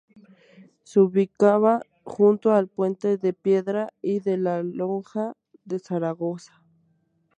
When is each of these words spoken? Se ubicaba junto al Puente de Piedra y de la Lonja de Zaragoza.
Se 0.81 0.99
ubicaba 0.99 1.83
junto 2.03 2.53
al 2.53 2.67
Puente 2.67 3.17
de 3.19 3.33
Piedra 3.33 3.93
y 4.01 4.19
de 4.19 4.39
la 4.39 4.63
Lonja 4.63 5.35
de 5.63 5.77
Zaragoza. 5.77 6.59